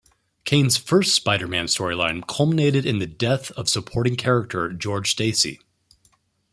[0.45, 5.59] Kane's first Spider-Man storyline culminated in the death of supporting character George Stacy.